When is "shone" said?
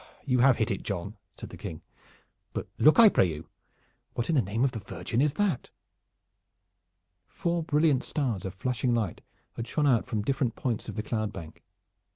9.67-9.85